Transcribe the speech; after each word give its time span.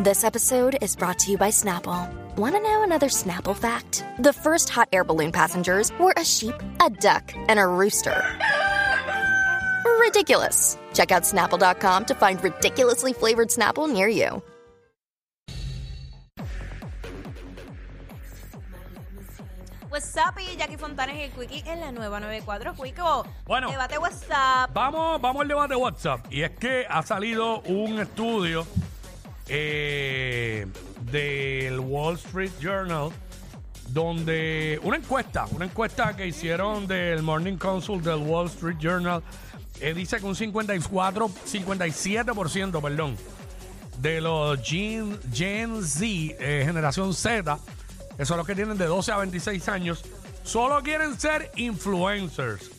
This 0.00 0.22
episode 0.22 0.78
is 0.80 0.94
brought 0.94 1.18
to 1.20 1.30
you 1.30 1.38
by 1.38 1.48
Snapple. 1.50 2.08
Want 2.36 2.54
to 2.54 2.60
know 2.60 2.82
another 2.84 3.08
Snapple 3.08 3.56
fact? 3.56 4.04
The 4.20 4.32
first 4.32 4.68
hot 4.68 4.88
air 4.92 5.02
balloon 5.04 5.32
passengers 5.32 5.90
were 5.98 6.14
a 6.16 6.24
sheep, 6.24 6.54
a 6.84 6.88
duck, 6.90 7.32
and 7.48 7.58
a 7.58 7.66
rooster. 7.66 8.22
Ridiculous. 10.00 10.78
Check 10.94 11.10
out 11.10 11.22
snapple.com 11.24 12.04
to 12.06 12.14
find 12.14 12.42
ridiculously 12.42 13.12
flavored 13.12 13.48
Snapple 13.48 13.92
near 13.92 14.08
you. 14.08 14.40
What's 19.90 20.14
up, 20.18 20.34
y 20.38 20.54
Jackie 20.56 20.76
Fontanes 20.76 21.16
y 21.16 21.22
el 21.22 21.30
Quickie 21.30 21.62
en 21.66 21.80
la 21.80 21.90
nueva 21.92 22.20
94. 22.20 22.74
Quico, 22.74 23.26
Bueno. 23.46 23.70
debate 23.70 23.96
WhatsApp. 23.98 24.70
Vamos, 24.74 25.20
vamos 25.20 25.42
al 25.42 25.48
debate 25.48 25.74
WhatsApp. 25.74 26.26
Y 26.30 26.42
es 26.42 26.50
que 26.52 26.86
ha 26.88 27.02
salido 27.02 27.60
un 27.62 27.98
estudio 27.98 28.66
eh, 29.48 30.66
del 31.10 31.80
Wall 31.80 32.14
Street 32.16 32.52
Journal 32.60 33.10
donde 33.88 34.78
una 34.82 34.98
encuesta, 34.98 35.46
una 35.50 35.64
encuesta 35.64 36.14
que 36.14 36.26
hicieron 36.26 36.86
del 36.86 37.22
Morning 37.22 37.56
Consult 37.56 38.04
del 38.04 38.18
Wall 38.18 38.46
Street 38.46 38.76
Journal 38.78 39.22
eh, 39.80 39.94
dice 39.94 40.18
que 40.18 40.26
un 40.26 40.34
54, 40.34 41.28
57%, 41.28 42.82
perdón, 42.82 43.16
de 44.00 44.20
los 44.20 44.60
Gen, 44.62 45.18
Z, 45.82 46.04
eh, 46.04 46.62
generación 46.64 47.14
Z, 47.14 47.58
que 48.16 48.24
son 48.24 48.36
los 48.36 48.46
que 48.46 48.54
tienen 48.54 48.76
de 48.76 48.86
12 48.86 49.12
a 49.12 49.16
26 49.18 49.68
años, 49.68 50.04
solo 50.42 50.82
quieren 50.82 51.18
ser 51.18 51.50
influencers. 51.56 52.70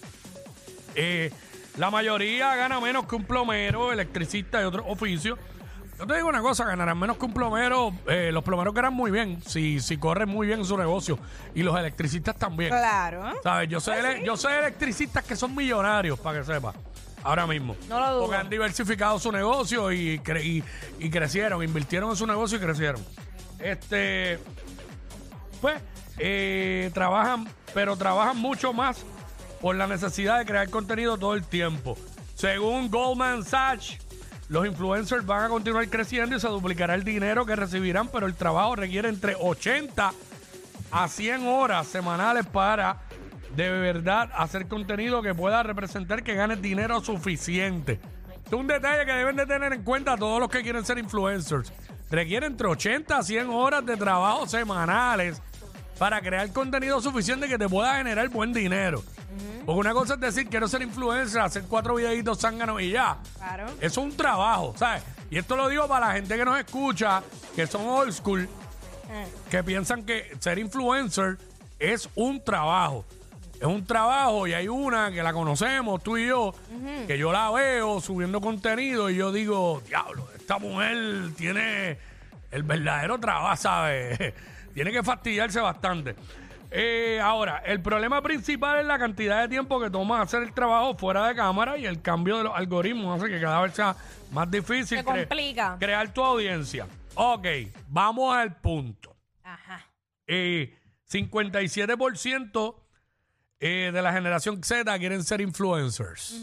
Eh, 0.95 1.31
la 1.77 1.89
mayoría 1.89 2.55
gana 2.55 2.79
menos 2.81 3.05
que 3.05 3.15
un 3.15 3.23
plomero, 3.23 3.91
electricista 3.91 4.61
y 4.61 4.65
otros 4.65 4.85
oficios. 4.87 5.39
Yo 5.99 6.07
te 6.07 6.15
digo 6.15 6.29
una 6.29 6.41
cosa, 6.41 6.63
ganarán 6.63 6.97
menos 6.97 7.17
que 7.17 7.25
un 7.25 7.33
plomero. 7.33 7.93
eh, 8.07 8.29
los 8.31 8.41
plomeros 8.43 8.73
ganan 8.73 8.93
muy 8.93 9.11
bien, 9.11 9.41
si, 9.45 9.81
si 9.81 9.97
corren 9.97 10.29
muy 10.29 10.47
bien 10.47 10.63
su 10.63 10.77
negocio. 10.77 11.19
Y 11.53 11.61
los 11.61 11.77
electricistas 11.77 12.37
también. 12.37 12.69
Claro. 12.69 13.33
¿Sabes? 13.43 13.67
Yo 13.69 13.81
sé, 13.81 13.99
ele- 13.99 14.23
yo 14.25 14.37
sé 14.37 14.47
electricistas 14.59 15.25
que 15.25 15.35
son 15.35 15.53
millonarios, 15.53 16.17
para 16.19 16.39
que 16.39 16.45
sepa. 16.45 16.73
Ahora 17.21 17.45
mismo. 17.45 17.75
No 17.89 17.99
lo 17.99 18.11
dudo. 18.13 18.21
Porque 18.21 18.37
han 18.37 18.49
diversificado 18.49 19.19
su 19.19 19.29
negocio 19.29 19.91
y, 19.91 20.19
cre- 20.19 20.41
y, 20.45 20.63
y 21.05 21.09
crecieron, 21.09 21.61
invirtieron 21.61 22.09
en 22.11 22.15
su 22.15 22.25
negocio 22.25 22.57
y 22.57 22.61
crecieron. 22.61 23.03
Este. 23.59 24.39
Pues, 25.59 25.81
eh, 26.17 26.91
trabajan, 26.93 27.45
pero 27.73 27.97
trabajan 27.97 28.37
mucho 28.37 28.71
más 28.71 29.03
por 29.59 29.75
la 29.75 29.85
necesidad 29.87 30.39
de 30.39 30.45
crear 30.45 30.69
contenido 30.69 31.17
todo 31.17 31.33
el 31.33 31.43
tiempo. 31.43 31.97
Según 32.35 32.89
Goldman 32.89 33.43
Sachs, 33.43 33.97
los 34.49 34.65
influencers 34.65 35.25
van 35.25 35.43
a 35.43 35.49
continuar 35.49 35.87
creciendo 35.89 36.35
y 36.35 36.39
se 36.39 36.47
duplicará 36.47 36.95
el 36.95 37.03
dinero 37.03 37.45
que 37.45 37.55
recibirán, 37.55 38.09
pero 38.09 38.25
el 38.25 38.35
trabajo 38.35 38.75
requiere 38.75 39.07
entre 39.07 39.35
80 39.35 40.11
a 40.91 41.07
100 41.07 41.47
horas 41.47 41.87
semanales 41.87 42.47
para 42.47 42.97
de 43.55 43.69
verdad 43.69 44.29
hacer 44.35 44.67
contenido 44.67 45.21
que 45.21 45.35
pueda 45.35 45.61
representar 45.61 46.23
que 46.23 46.33
ganes 46.33 46.61
dinero 46.61 46.99
suficiente. 47.01 47.99
Es 48.45 48.53
un 48.53 48.65
detalle 48.65 49.05
que 49.05 49.11
deben 49.11 49.35
de 49.35 49.45
tener 49.45 49.71
en 49.71 49.83
cuenta 49.83 50.17
todos 50.17 50.39
los 50.39 50.49
que 50.49 50.63
quieren 50.63 50.83
ser 50.83 50.97
influencers. 50.97 51.71
Requiere 52.09 52.47
entre 52.47 52.67
80 52.67 53.17
a 53.17 53.21
100 53.21 53.49
horas 53.49 53.85
de 53.85 53.97
trabajo 53.97 54.47
semanales 54.47 55.43
para 55.99 56.21
crear 56.21 56.51
contenido 56.53 57.01
suficiente 57.01 57.47
que 57.47 57.57
te 57.57 57.67
pueda 57.67 57.95
generar 57.97 58.29
buen 58.29 58.53
dinero. 58.53 59.03
Porque 59.65 59.79
una 59.79 59.93
cosa 59.93 60.15
es 60.15 60.19
decir, 60.21 60.47
quiero 60.47 60.67
ser 60.67 60.81
influencer, 60.81 61.41
hacer 61.41 61.63
cuatro 61.67 61.95
videitos 61.95 62.39
zánganos 62.39 62.81
y 62.81 62.91
ya. 62.91 63.17
Claro. 63.37 63.65
Eso 63.65 63.77
es 63.81 63.97
un 63.97 64.17
trabajo, 64.17 64.73
¿sabes? 64.77 65.03
Y 65.29 65.37
esto 65.37 65.55
lo 65.55 65.67
digo 65.67 65.87
para 65.87 66.07
la 66.07 66.13
gente 66.13 66.35
que 66.37 66.45
nos 66.45 66.57
escucha, 66.57 67.21
que 67.55 67.67
son 67.67 67.85
old 67.85 68.13
school, 68.13 68.49
que 69.51 69.63
piensan 69.63 70.03
que 70.03 70.31
ser 70.39 70.57
influencer 70.57 71.37
es 71.77 72.09
un 72.15 72.43
trabajo. 72.43 73.05
Es 73.59 73.67
un 73.67 73.85
trabajo 73.85 74.47
y 74.47 74.53
hay 74.53 74.69
una 74.69 75.11
que 75.11 75.21
la 75.21 75.33
conocemos, 75.33 76.01
tú 76.01 76.17
y 76.17 76.27
yo, 76.27 76.55
que 77.07 77.17
yo 77.17 77.33
la 77.33 77.51
veo 77.51 77.99
subiendo 77.99 78.39
contenido 78.39 79.09
y 79.09 79.17
yo 79.17 79.33
digo, 79.33 79.83
diablo, 79.85 80.29
esta 80.33 80.59
mujer 80.59 81.31
tiene 81.35 81.97
el 82.51 82.63
verdadero 82.63 83.19
trabajo, 83.19 83.57
¿sabes? 83.57 84.33
Tiene 84.79 84.93
que 84.93 85.03
fastidiarse 85.03 85.59
bastante. 85.59 86.15
Eh, 86.71 87.19
ahora, 87.21 87.57
el 87.65 87.81
problema 87.81 88.21
principal 88.21 88.79
es 88.79 88.85
la 88.85 88.97
cantidad 88.97 89.41
de 89.41 89.49
tiempo 89.49 89.77
que 89.77 89.89
toma 89.89 90.21
hacer 90.21 90.41
el 90.41 90.53
trabajo 90.53 90.95
fuera 90.97 91.27
de 91.27 91.35
cámara 91.35 91.77
y 91.77 91.85
el 91.85 92.01
cambio 92.01 92.37
de 92.37 92.45
los 92.45 92.55
algoritmos 92.55 93.19
hace 93.21 93.29
que 93.29 93.41
cada 93.41 93.59
vez 93.61 93.73
sea 93.73 93.93
más 94.31 94.49
difícil 94.49 94.97
Se 94.99 95.03
cre- 95.03 95.27
complica. 95.27 95.75
crear 95.77 96.13
tu 96.13 96.23
audiencia. 96.23 96.87
Ok, 97.15 97.45
vamos 97.89 98.33
al 98.33 98.55
punto. 98.55 99.13
Ajá. 99.43 99.85
Eh, 100.27 100.73
57% 101.11 102.75
eh, 103.59 103.91
de 103.93 104.01
la 104.01 104.13
generación 104.13 104.63
Z 104.63 104.97
quieren 104.97 105.25
ser 105.25 105.41
influencers. 105.41 106.41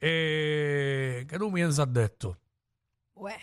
Eh, 0.00 1.24
¿Qué 1.26 1.38
tú 1.38 1.50
piensas 1.50 1.90
de 1.90 2.04
esto? 2.04 2.36
Bueno. 3.14 3.38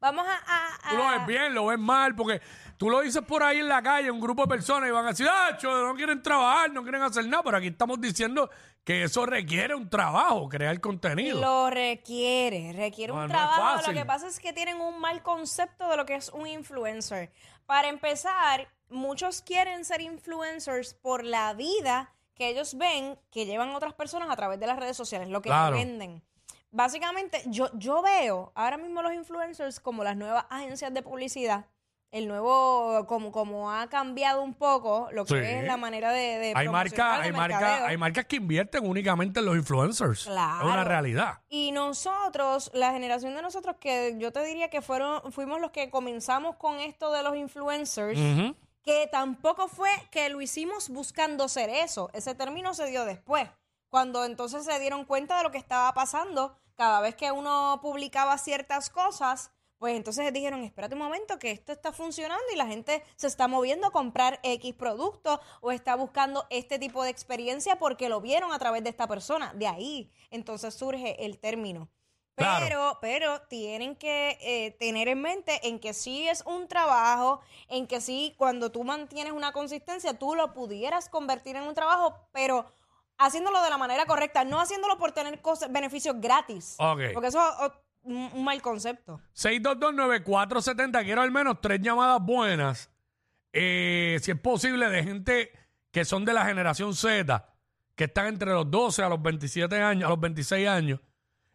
Vamos 0.00 0.26
a. 0.26 0.36
a- 0.46 0.71
Tú 0.92 0.98
lo 0.98 1.08
ves 1.08 1.26
bien, 1.26 1.54
lo 1.54 1.66
ves 1.66 1.78
mal, 1.78 2.14
porque 2.14 2.40
tú 2.76 2.88
lo 2.90 3.00
dices 3.00 3.22
por 3.22 3.42
ahí 3.42 3.58
en 3.58 3.68
la 3.68 3.82
calle, 3.82 4.10
un 4.10 4.20
grupo 4.20 4.42
de 4.42 4.48
personas, 4.48 4.88
y 4.88 4.92
van 4.92 5.04
a 5.06 5.08
decir, 5.08 5.26
ah, 5.30 5.56
cho, 5.58 5.86
no 5.86 5.94
quieren 5.94 6.22
trabajar, 6.22 6.70
no 6.70 6.82
quieren 6.82 7.02
hacer 7.02 7.26
nada, 7.26 7.42
pero 7.42 7.56
aquí 7.56 7.68
estamos 7.68 8.00
diciendo 8.00 8.50
que 8.84 9.04
eso 9.04 9.24
requiere 9.26 9.74
un 9.74 9.88
trabajo, 9.88 10.48
crear 10.48 10.80
contenido. 10.80 11.40
Lo 11.40 11.70
requiere, 11.70 12.72
requiere 12.72 13.12
No, 13.12 13.20
un 13.20 13.28
no 13.28 13.28
trabajo. 13.28 13.86
Lo 13.86 13.92
que 13.94 14.04
pasa 14.04 14.26
es 14.26 14.40
que 14.40 14.52
tienen 14.52 14.80
un 14.80 14.98
mal 15.00 15.22
concepto 15.22 15.88
de 15.88 15.96
lo 15.96 16.04
que 16.06 16.16
es 16.16 16.28
un 16.30 16.46
influencer. 16.46 17.30
Para 17.66 17.88
empezar, 17.88 18.68
muchos 18.90 19.40
quieren 19.42 19.84
ser 19.84 20.00
influencers 20.00 20.94
por 20.94 21.24
la 21.24 21.54
vida 21.54 22.12
que 22.34 22.48
ellos 22.48 22.76
ven 22.76 23.16
que 23.30 23.46
llevan 23.46 23.70
otras 23.74 23.92
personas 23.94 24.28
a 24.30 24.36
través 24.36 24.58
de 24.58 24.66
las 24.66 24.78
redes 24.78 24.96
sociales, 24.96 25.28
lo 25.28 25.42
que 25.42 25.48
Claro. 25.50 25.76
venden. 25.76 26.22
Básicamente, 26.72 27.42
yo, 27.46 27.68
yo 27.74 28.02
veo 28.02 28.50
ahora 28.54 28.78
mismo 28.78 29.02
los 29.02 29.12
influencers 29.12 29.78
como 29.78 30.02
las 30.02 30.16
nuevas 30.16 30.46
agencias 30.50 30.92
de 30.92 31.02
publicidad. 31.02 31.66
El 32.10 32.28
nuevo, 32.28 33.06
como, 33.06 33.32
como 33.32 33.72
ha 33.72 33.88
cambiado 33.88 34.42
un 34.42 34.52
poco 34.52 35.08
lo 35.12 35.24
que 35.24 35.34
Sí. 35.34 35.40
es 35.60 35.64
la 35.64 35.78
manera 35.78 36.10
de, 36.12 36.38
de 36.38 36.46
hay 36.54 36.66
promocionar, 36.66 36.70
marcas, 36.70 37.18
de 37.18 37.24
hay 37.24 37.32
marcas, 37.32 37.60
mercadeo. 37.60 37.86
hay 37.86 37.96
marcas 37.96 38.24
que 38.26 38.36
invierten 38.36 38.86
únicamente 38.86 39.40
en 39.40 39.46
los 39.46 39.56
influencers. 39.56 40.24
Claro. 40.24 40.66
Es 40.68 40.72
una 40.74 40.84
realidad. 40.84 41.40
Y 41.48 41.72
nosotros, 41.72 42.70
la 42.74 42.92
generación 42.92 43.34
de 43.34 43.40
nosotros, 43.40 43.76
que 43.80 44.14
yo 44.18 44.30
te 44.32 44.42
diría 44.44 44.68
que 44.68 44.82
fueron, 44.82 45.32
fuimos 45.32 45.58
los 45.60 45.70
que 45.70 45.88
comenzamos 45.88 46.56
con 46.56 46.80
esto 46.80 47.12
de 47.12 47.22
los 47.22 47.34
influencers, 47.34 48.18
Ujú. 48.18 48.56
que 48.82 49.08
tampoco 49.10 49.68
fue 49.68 49.88
que 50.10 50.28
lo 50.28 50.42
hicimos 50.42 50.90
buscando 50.90 51.48
ser 51.48 51.70
eso. 51.70 52.10
Ese 52.12 52.34
término 52.34 52.74
se 52.74 52.86
dio 52.88 53.06
después, 53.06 53.48
cuando 53.92 54.24
entonces 54.24 54.64
se 54.64 54.78
dieron 54.80 55.04
cuenta 55.04 55.36
de 55.36 55.42
lo 55.42 55.50
que 55.50 55.58
estaba 55.58 55.92
pasando. 55.92 56.56
Cada 56.76 57.02
vez 57.02 57.14
que 57.14 57.30
uno 57.30 57.78
publicaba 57.82 58.38
ciertas 58.38 58.88
cosas, 58.88 59.50
pues 59.76 59.94
entonces 59.96 60.32
dijeron, 60.32 60.64
espérate 60.64 60.94
un 60.94 61.02
momento, 61.02 61.38
que 61.38 61.50
esto 61.50 61.72
está 61.72 61.92
funcionando 61.92 62.42
y 62.54 62.56
la 62.56 62.66
gente 62.66 63.04
se 63.16 63.26
está 63.26 63.48
moviendo 63.48 63.88
a 63.88 63.90
comprar 63.90 64.40
X 64.44 64.72
producto 64.72 65.42
o 65.60 65.72
está 65.72 65.94
buscando 65.94 66.46
este 66.48 66.78
tipo 66.78 67.04
de 67.04 67.10
experiencia 67.10 67.76
porque 67.78 68.08
lo 68.08 68.22
vieron 68.22 68.54
a 68.54 68.58
través 68.58 68.82
de 68.82 68.88
esta 68.88 69.06
persona. 69.06 69.52
De 69.56 69.66
ahí, 69.66 70.10
entonces 70.30 70.72
surge 70.72 71.26
el 71.26 71.38
término. 71.38 71.90
Claro. 72.34 72.64
Pero, 72.64 72.98
pero 73.02 73.42
tienen 73.42 73.94
que 73.94 74.38
eh, 74.40 74.70
tener 74.80 75.08
en 75.08 75.20
mente 75.20 75.68
en 75.68 75.78
que 75.78 75.92
sí 75.92 76.26
es 76.26 76.42
un 76.46 76.66
trabajo, 76.66 77.40
en 77.68 77.86
que 77.86 78.00
sí, 78.00 78.34
cuando 78.38 78.72
tú 78.72 78.84
mantienes 78.84 79.34
una 79.34 79.52
consistencia, 79.52 80.18
tú 80.18 80.34
lo 80.34 80.54
pudieras 80.54 81.10
convertir 81.10 81.56
en 81.56 81.64
un 81.64 81.74
trabajo, 81.74 82.16
pero 82.32 82.64
haciéndolo 83.24 83.62
de 83.62 83.70
la 83.70 83.78
manera 83.78 84.04
correcta, 84.06 84.44
no 84.44 84.60
haciéndolo 84.60 84.98
por 84.98 85.12
tener 85.12 85.40
cosas, 85.40 85.72
beneficios 85.72 86.16
gratis. 86.20 86.76
Ok. 86.78 87.00
Porque 87.14 87.28
eso 87.28 87.40
es 87.40 87.54
o- 87.70 87.82
un, 88.04 88.30
un 88.34 88.44
mal 88.44 88.60
concepto. 88.60 89.20
6229470, 89.34 91.04
quiero 91.04 91.22
al 91.22 91.30
menos 91.30 91.60
tres 91.60 91.80
llamadas 91.80 92.20
buenas, 92.22 92.90
eh, 93.52 94.18
si 94.22 94.30
es 94.30 94.40
posible, 94.40 94.88
de 94.88 95.04
gente 95.04 95.52
que 95.90 96.04
son 96.04 96.24
de 96.24 96.32
la 96.32 96.44
generación 96.46 96.94
Z, 96.94 97.46
que 97.94 98.04
están 98.04 98.26
entre 98.26 98.50
los 98.52 98.70
12 98.70 99.02
a 99.02 99.08
los 99.08 99.20
27 99.22 99.80
años, 99.80 100.06
a 100.06 100.10
los 100.10 100.20
26 100.20 100.66
años, 100.68 101.00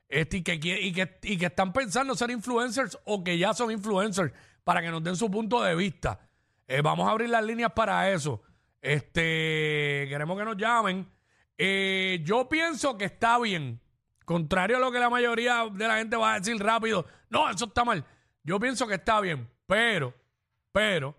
este, 0.08 0.38
y, 0.38 0.44
que, 0.44 0.54
y, 0.56 0.94
que, 0.94 1.20
y 1.24 1.38
que 1.38 1.48
están 1.48 1.74
pensando 1.74 2.16
ser 2.16 2.30
influencers 2.32 2.98
o 3.06 3.24
que 3.24 3.38
ya 3.38 3.54
son 3.54 3.72
influencers, 3.72 4.32
para 4.64 4.82
que 4.82 4.90
nos 4.90 5.04
den 5.04 5.16
su 5.16 5.30
punto 5.32 5.62
de 5.64 5.76
vista. 5.76 6.20
Eh, 6.68 6.82
vamos 6.82 7.08
a 7.08 7.12
abrir 7.12 7.30
las 7.30 7.44
líneas 7.44 7.72
para 7.74 8.10
eso. 8.12 8.42
Este, 8.82 10.06
queremos 10.10 10.38
que 10.38 10.46
nos 10.46 10.58
llamen. 10.58 11.10
Eh, 11.58 12.22
yo 12.24 12.48
pienso 12.48 12.98
que 12.98 13.06
está 13.06 13.40
bien. 13.40 13.82
Contrario 14.26 14.78
a 14.78 14.80
lo 14.80 14.92
que 14.92 15.00
la 15.00 15.10
mayoría 15.10 15.68
de 15.72 15.88
la 15.88 15.98
gente 15.98 16.18
va 16.18 16.34
a 16.34 16.40
decir 16.40 16.62
rápido. 16.62 17.06
No, 17.30 17.50
eso 17.50 17.66
está 17.66 17.86
mal. 17.86 18.06
Yo 18.44 18.60
pienso 18.60 18.88
que 18.88 18.96
está 18.96 19.22
bien. 19.22 19.50
Pero, 19.66 20.14
pero, 20.72 21.16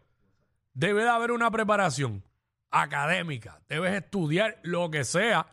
debe 0.72 1.02
de 1.02 1.08
haber 1.10 1.32
una 1.32 1.50
preparación 1.50 2.22
académica. 2.70 3.60
Debes 3.68 3.94
estudiar 3.94 4.58
lo 4.62 4.90
que 4.90 5.04
sea. 5.04 5.46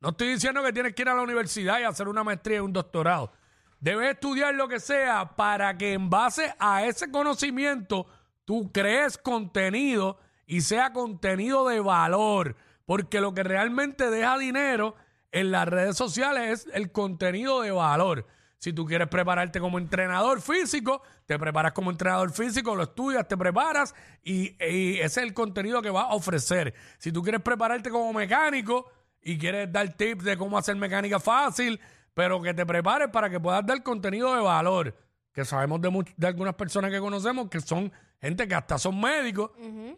No 0.00 0.10
estoy 0.10 0.28
diciendo 0.28 0.62
que 0.62 0.72
tienes 0.72 0.94
que 0.94 1.02
ir 1.02 1.08
a 1.08 1.14
la 1.14 1.22
universidad 1.22 1.80
y 1.80 1.84
hacer 1.84 2.08
una 2.08 2.24
maestría 2.24 2.58
y 2.58 2.60
un 2.60 2.72
doctorado. 2.72 3.32
debes 3.80 4.10
estudiar 4.12 4.54
lo 4.54 4.68
que 4.68 4.80
sea 4.80 5.36
para 5.36 5.76
que 5.76 5.92
en 5.92 6.10
base 6.10 6.54
a 6.58 6.84
ese 6.84 7.10
conocimiento 7.10 8.06
tú 8.44 8.70
crees 8.72 9.18
contenido 9.18 10.18
y 10.46 10.60
sea 10.62 10.92
contenido 10.92 11.68
de 11.68 11.80
valor. 11.80 12.56
Porque 12.88 13.20
lo 13.20 13.34
que 13.34 13.42
realmente 13.42 14.08
deja 14.08 14.38
dinero 14.38 14.96
en 15.30 15.50
las 15.50 15.68
redes 15.68 15.94
sociales 15.94 16.64
es 16.66 16.74
el 16.74 16.90
contenido 16.90 17.60
de 17.60 17.70
valor. 17.70 18.26
Si 18.56 18.72
tú 18.72 18.86
quieres 18.86 19.08
prepararte 19.08 19.60
como 19.60 19.76
entrenador 19.76 20.40
físico, 20.40 21.02
te 21.26 21.38
preparas 21.38 21.72
como 21.72 21.90
entrenador 21.90 22.32
físico, 22.32 22.74
lo 22.74 22.84
estudias, 22.84 23.28
te 23.28 23.36
preparas 23.36 23.94
y, 24.24 24.56
y 24.64 24.94
ese 25.00 25.04
es 25.04 25.16
el 25.18 25.34
contenido 25.34 25.82
que 25.82 25.90
vas 25.90 26.06
a 26.06 26.14
ofrecer. 26.14 26.72
Si 26.96 27.12
tú 27.12 27.22
quieres 27.22 27.42
prepararte 27.42 27.90
como 27.90 28.10
mecánico 28.14 28.90
y 29.20 29.36
quieres 29.36 29.70
dar 29.70 29.92
tips 29.92 30.24
de 30.24 30.38
cómo 30.38 30.56
hacer 30.56 30.74
mecánica 30.76 31.20
fácil, 31.20 31.78
pero 32.14 32.40
que 32.40 32.54
te 32.54 32.64
prepares 32.64 33.08
para 33.08 33.28
que 33.28 33.38
puedas 33.38 33.66
dar 33.66 33.82
contenido 33.82 34.34
de 34.34 34.40
valor. 34.40 34.96
Que 35.34 35.44
sabemos 35.44 35.82
de, 35.82 36.06
de 36.16 36.26
algunas 36.26 36.54
personas 36.54 36.90
que 36.90 37.00
conocemos 37.00 37.50
que 37.50 37.60
son 37.60 37.92
gente 38.18 38.48
que 38.48 38.54
hasta 38.54 38.78
son 38.78 38.98
médicos, 38.98 39.50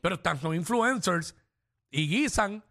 pero 0.03 0.17
están 0.17 0.41
son 0.41 0.57
influencers 0.57 1.37
y 1.89 2.09
guisan, 2.09 2.65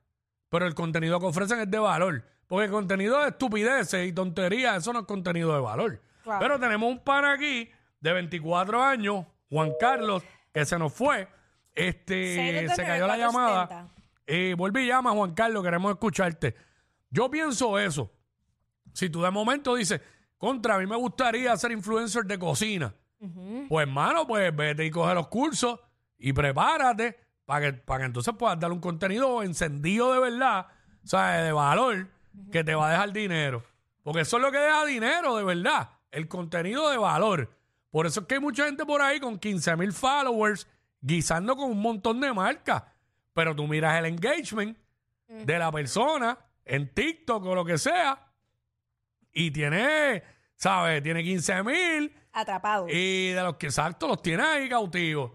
pero 0.49 0.65
el 0.65 0.73
contenido 0.75 1.19
que 1.19 1.27
ofrecen 1.27 1.59
es 1.59 1.71
de 1.71 1.79
valor. 1.79 2.23
Porque 2.47 2.65
el 2.65 2.71
contenido 2.71 3.21
de 3.21 3.29
estupideces 3.29 4.07
y 4.07 4.13
tonterías, 4.13 4.77
eso 4.77 4.91
no 4.91 5.01
es 5.01 5.05
contenido 5.05 5.53
de 5.53 5.61
valor. 5.61 6.01
Claro. 6.23 6.39
Pero 6.39 6.59
tenemos 6.59 6.89
un 6.89 6.99
pan 7.03 7.25
aquí 7.25 7.69
de 7.99 8.13
24 8.13 8.83
años, 8.83 9.25
Juan 9.49 9.71
Carlos, 9.79 10.23
que 10.51 10.65
se 10.65 10.79
nos 10.79 10.91
fue. 10.93 11.27
Este, 11.75 12.67
se 12.75 12.83
cayó 12.83 13.07
la 13.07 13.17
llamada. 13.17 13.69
6229470. 13.69 13.89
Eh, 14.31 14.55
vuelve 14.57 14.83
y 14.83 14.87
llama, 14.87 15.11
Juan 15.11 15.33
Carlos, 15.33 15.63
queremos 15.63 15.91
escucharte. 15.91 16.55
Yo 17.09 17.29
pienso 17.29 17.79
eso. 17.79 18.11
Si 18.93 19.09
tú 19.09 19.21
de 19.21 19.31
momento 19.31 19.75
dices, 19.75 20.01
contra, 20.37 20.75
a 20.75 20.79
mí 20.79 20.85
me 20.85 20.95
gustaría 20.95 21.55
ser 21.57 21.71
influencer 21.71 22.25
de 22.25 22.37
cocina. 22.37 22.93
Pues, 23.67 23.87
hermano, 23.87 24.25
pues 24.25 24.55
vete 24.55 24.85
y 24.85 24.91
coge 24.91 25.13
los 25.13 25.27
cursos 25.27 25.79
y 26.17 26.31
prepárate 26.31 27.17
para 27.49 27.71
que, 27.71 27.77
para 27.79 28.01
que 28.01 28.05
entonces 28.05 28.35
puedas 28.37 28.59
dar 28.59 28.71
un 28.71 28.79
contenido 28.79 29.41
encendido 29.41 30.13
de 30.13 30.19
verdad, 30.19 30.67
o 31.03 31.07
sea, 31.07 31.41
de 31.41 31.51
valor, 31.51 32.07
que 32.51 32.63
te 32.63 32.75
va 32.75 32.89
a 32.89 32.91
dejar 32.91 33.11
dinero. 33.11 33.63
Porque 34.03 34.21
eso 34.21 34.37
es 34.37 34.43
lo 34.43 34.51
que 34.51 34.59
deja 34.59 34.85
dinero, 34.85 35.35
de 35.35 35.43
verdad. 35.43 35.89
El 36.11 36.27
contenido 36.27 36.91
de 36.91 36.99
valor. 36.99 37.49
Por 37.89 38.05
eso 38.05 38.19
es 38.19 38.27
que 38.27 38.35
hay 38.35 38.39
mucha 38.39 38.65
gente 38.65 38.85
por 38.85 39.01
ahí 39.01 39.19
con 39.19 39.39
15 39.39 39.77
mil 39.77 39.93
followers 39.93 40.67
guisando 41.01 41.55
con 41.55 41.71
un 41.71 41.81
montón 41.81 42.21
de 42.21 42.31
marcas. 42.31 42.83
Pero 43.33 43.55
tú 43.55 43.65
miras 43.65 43.97
el 43.97 44.05
engagement 44.05 44.77
de 45.27 45.57
la 45.57 45.71
persona 45.71 46.37
en 46.65 46.93
TikTok 46.93 47.43
o 47.47 47.55
lo 47.55 47.65
que 47.65 47.79
sea 47.79 48.31
y 49.33 49.49
tiene, 49.49 50.21
¿sabes? 50.59 51.01
Tiene 51.01 51.23
15 51.23 51.63
mil 51.63 52.13
Atrapado. 52.33 52.87
y 52.89 53.29
de 53.29 53.41
los 53.41 53.55
que 53.55 53.67
exacto 53.67 54.07
los 54.07 54.21
tiene 54.21 54.43
ahí 54.43 54.69
cautivos. 54.69 55.31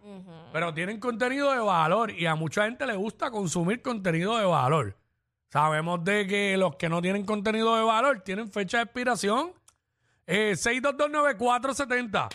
Pero 0.53 0.73
tienen 0.73 1.01
contenido 1.01 1.51
de 1.51 1.59
valor 1.59 2.13
y 2.13 2.27
a 2.27 2.35
mucha 2.37 2.65
gente 2.67 2.87
le 2.87 2.95
gusta 2.95 3.31
consumir 3.31 3.83
contenido 3.83 4.37
de 4.39 4.45
valor. 4.45 4.97
Sabemos 5.49 6.05
de 6.05 6.27
que 6.27 6.57
los 6.57 6.77
que 6.77 6.89
no 6.89 7.01
tienen 7.03 7.25
contenido 7.25 7.75
de 7.77 7.83
valor 7.83 8.21
tienen 8.21 8.51
fecha 8.51 8.79
de 8.79 8.85
expiración. 8.85 9.53
Eh, 10.27 10.53
6229470. 10.57 12.29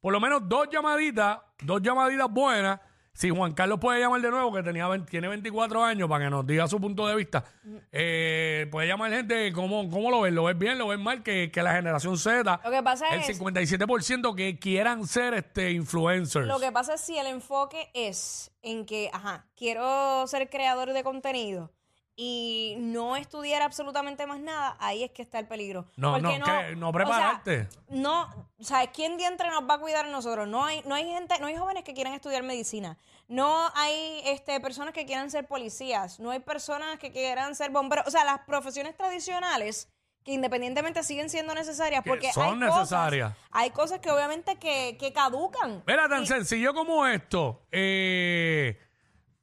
Por 0.00 0.12
lo 0.12 0.20
menos 0.20 0.42
dos 0.48 0.68
llamaditas, 0.70 1.38
dos 1.62 1.80
llamaditas 1.82 2.28
buenas. 2.30 2.78
Si 3.14 3.30
Juan 3.30 3.52
Carlos 3.54 3.78
puede 3.78 4.00
llamar 4.00 4.20
de 4.20 4.30
nuevo, 4.30 4.52
que 4.52 4.64
tenía 4.64 4.88
20 4.88 5.08
tiene 5.08 5.28
24 5.28 5.84
años, 5.84 6.08
para 6.08 6.24
que 6.24 6.30
nos 6.30 6.44
diga 6.44 6.66
su 6.66 6.80
punto 6.80 7.06
de 7.06 7.14
vista, 7.14 7.44
eh, 7.92 8.66
puede 8.72 8.88
llamar 8.88 9.12
gente, 9.12 9.52
¿cómo, 9.52 9.88
¿cómo 9.88 10.10
lo 10.10 10.22
ves? 10.22 10.32
¿Lo 10.32 10.42
ves 10.42 10.58
bien? 10.58 10.78
¿Lo 10.78 10.88
ves 10.88 10.98
mal? 10.98 11.22
Que, 11.22 11.52
que 11.52 11.62
la 11.62 11.74
generación 11.74 12.18
Z, 12.18 12.60
Lo 12.64 12.70
que 12.72 12.82
pasa 12.82 13.08
el 13.10 13.20
es 13.20 13.40
57% 13.40 14.34
que 14.34 14.58
quieran 14.58 15.06
ser 15.06 15.34
este 15.34 15.70
influencers. 15.70 16.48
Lo 16.48 16.58
que 16.58 16.72
pasa 16.72 16.94
es 16.94 17.02
si 17.02 17.16
el 17.16 17.28
enfoque 17.28 17.88
es 17.94 18.50
en 18.62 18.84
que, 18.84 19.10
ajá, 19.12 19.46
quiero 19.56 20.26
ser 20.26 20.50
creador 20.50 20.92
de 20.92 21.04
contenido 21.04 21.70
y 22.16 22.76
no 22.78 23.16
estudiar 23.16 23.62
absolutamente 23.62 24.26
más 24.26 24.38
nada, 24.40 24.76
ahí 24.78 25.02
es 25.02 25.10
que 25.10 25.22
está 25.22 25.38
el 25.38 25.48
peligro. 25.48 25.86
No, 25.96 26.18
no, 26.18 26.30
que 26.30 26.76
no 26.76 26.92
prepararte. 26.92 27.62
O 27.62 27.70
sea, 27.72 27.80
no, 27.88 28.48
o 28.58 28.64
sea, 28.64 28.86
¿quién 28.92 29.16
diantre 29.16 29.50
nos 29.50 29.68
va 29.68 29.74
a 29.74 29.78
cuidar 29.78 30.04
a 30.04 30.08
nosotros? 30.10 30.46
No 30.46 30.64
hay, 30.64 30.82
no 30.86 30.94
hay 30.94 31.04
gente, 31.10 31.38
no 31.40 31.46
hay 31.46 31.56
jóvenes 31.56 31.82
que 31.82 31.92
quieran 31.94 32.12
estudiar 32.14 32.42
medicina. 32.44 32.96
No 33.26 33.68
hay 33.74 34.20
este, 34.26 34.60
personas 34.60 34.92
que 34.94 35.06
quieran 35.06 35.30
ser 35.30 35.46
policías. 35.46 36.20
No 36.20 36.30
hay 36.30 36.40
personas 36.40 36.98
que 36.98 37.10
quieran 37.10 37.54
ser 37.56 37.70
bomberos. 37.70 38.06
O 38.06 38.10
sea, 38.10 38.24
las 38.24 38.40
profesiones 38.40 38.96
tradicionales 38.96 39.88
que 40.22 40.32
independientemente 40.32 41.02
siguen 41.02 41.28
siendo 41.28 41.54
necesarias 41.54 42.02
Que 42.02 42.08
porque 42.10 42.32
son 42.32 42.62
hay 42.62 42.68
cosas- 42.68 42.80
necesarias. 42.80 43.32
hay 43.50 43.70
cosas 43.70 43.98
que 44.00 44.10
obviamente 44.10 44.56
que, 44.56 44.96
que 44.98 45.12
caducan. 45.12 45.82
Mira, 45.86 46.08
tan 46.08 46.26
sencillo 46.26 46.72
como 46.74 47.06
esto. 47.06 47.62
Eh, 47.72 48.78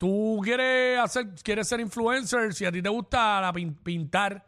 tú 0.01 0.42
quieres 0.44 0.98
hacer, 1.00 1.30
quieres 1.44 1.68
ser 1.68 1.80
influencer, 1.80 2.56
si 2.56 2.65
a 2.65 2.71
ti 2.71 2.81
te 2.81 2.89
gusta 2.89 3.39
la 3.39 3.53
pin- 3.53 3.77
pintar, 3.83 4.44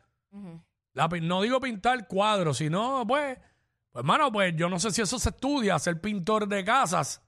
la 0.94 1.08
pin- 1.08 1.28
no 1.28 1.44
digo 1.44 1.62
pintar 1.62 2.08
cuadros, 2.08 2.58
sino, 2.58 3.06
pues, 3.06 3.38
pues, 3.92 4.02
hermano, 4.02 4.32
pues 4.32 4.56
yo 4.56 4.68
no 4.68 4.80
sé 4.80 4.90
si 4.90 5.04
eso 5.04 5.20
se 5.20 5.30
estudia, 5.30 5.78
ser 5.78 6.02
pintor 6.02 6.48
de 6.48 6.64
casas, 6.66 7.22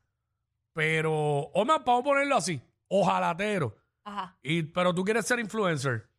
pero, 0.74 1.14
o 1.14 1.66
más, 1.66 1.86
vamos 1.86 2.02
a 2.02 2.04
ponerlo 2.04 2.36
así, 2.36 2.60
ojalatero. 2.88 3.76
Ajá. 4.04 4.36
Y, 4.42 4.64
pero 4.64 4.92
tú 4.96 5.04
quieres 5.04 5.28
ser 5.28 5.40
influencer. 5.40 6.10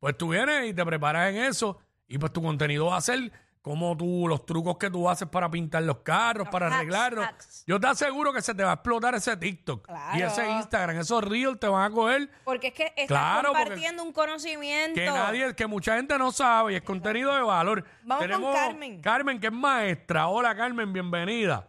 Pues 0.00 0.18
tú 0.18 0.30
vienes 0.30 0.68
y 0.68 0.74
te 0.74 0.84
preparas 0.84 1.30
en 1.32 1.36
eso. 1.44 1.78
Y 2.08 2.18
pues 2.18 2.32
tu 2.32 2.42
contenido 2.42 2.86
va 2.86 2.96
a 2.96 3.00
ser 3.00 3.30
como 3.62 3.96
tú, 3.96 4.26
los 4.26 4.44
trucos 4.44 4.76
que 4.76 4.90
tú 4.90 5.08
haces 5.08 5.28
para 5.28 5.48
pintar 5.48 5.84
los 5.84 5.98
carros, 5.98 6.48
para 6.48 6.66
hacks, 6.66 6.76
arreglarlos. 6.76 7.24
hacks. 7.24 7.64
Yo 7.64 7.78
te 7.78 7.86
aseguro 7.86 8.32
que 8.32 8.42
se 8.42 8.54
te 8.56 8.64
va 8.64 8.70
a 8.72 8.74
explotar 8.74 9.14
ese 9.14 9.36
TikTok 9.36 9.86
Claro. 9.86 10.18
y 10.18 10.22
ese 10.22 10.50
Instagram, 10.50 10.98
esos 10.98 11.22
reels 11.22 11.60
te 11.60 11.68
van 11.68 11.92
a 11.92 11.94
coger 11.94 12.28
Porque 12.44 12.66
es 12.68 12.74
que 12.74 12.86
estás 12.88 13.06
Claro, 13.06 13.50
porque- 13.50 13.62
compartiendo 13.64 14.02
un 14.02 14.12
conocimiento. 14.12 14.94
que 15.00 15.06
nadie, 15.06 15.54
que 15.54 15.66
mucha 15.68 15.94
gente 15.96 16.18
no 16.18 16.32
sabe 16.32 16.72
y 16.72 16.76
es 16.76 16.82
contenido 16.82 17.32
de 17.34 17.42
valor. 17.42 17.84
Vamos 18.02 18.26
con 18.26 18.52
Carmen. 18.52 19.00
Carmen, 19.00 19.40
que 19.40 19.46
es 19.46 19.52
maestra. 19.52 20.26
Hola, 20.26 20.56
Carmen, 20.56 20.92
bienvenida. 20.92 21.68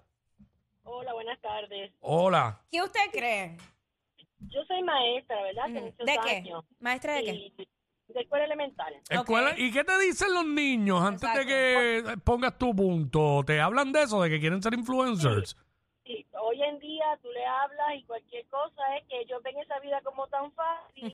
Hola, 0.81 1.13
buenas 1.13 1.39
tardes. 1.41 1.91
Hola. 1.99 2.59
¿Qué 2.71 2.81
usted 2.81 3.01
cree? 3.11 3.55
Yo 4.49 4.61
soy 4.67 4.81
maestra, 4.83 5.41
¿verdad? 5.41 5.63
Hace 5.65 5.81
muchos 5.81 6.05
¿De 6.05 6.19
qué? 6.25 6.35
años. 6.37 6.65
¿Maestra 6.79 7.13
de 7.13 7.23
qué? 7.23 7.31
Y 7.33 7.62
de 8.13 8.21
escuela 8.21 8.45
elemental. 8.45 8.93
Escuela, 9.09 9.53
¿Y 9.57 9.71
qué 9.71 9.83
te 9.83 9.97
dicen 9.99 10.33
los 10.33 10.45
niños 10.45 11.01
antes 11.01 11.23
Exacto. 11.23 11.39
de 11.39 11.45
que 11.45 12.17
pongas 12.23 12.57
tu 12.57 12.75
punto? 12.75 13.43
¿Te 13.45 13.59
hablan 13.59 13.91
de 13.91 14.03
eso, 14.03 14.21
de 14.21 14.29
que 14.29 14.39
quieren 14.39 14.61
ser 14.61 14.73
influencers? 14.73 15.57
Sí, 16.05 16.25
hoy 16.41 16.61
en 16.61 16.79
día 16.79 17.05
tú 17.21 17.29
le 17.31 17.45
hablas 17.45 17.95
y 17.97 18.03
cualquier 18.03 18.45
cosa 18.47 18.81
es 18.97 19.07
que 19.07 19.21
ellos 19.21 19.41
ven 19.43 19.57
esa 19.57 19.79
vida 19.79 20.01
como 20.03 20.27
tan 20.27 20.51
fácil 20.51 21.11